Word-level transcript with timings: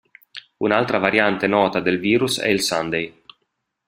Un'altra 0.67 0.97
variante 0.97 1.45
nota 1.45 1.79
del 1.79 1.99
virus 1.99 2.39
è 2.39 2.47
il 2.47 2.63
Sunday. 2.63 3.21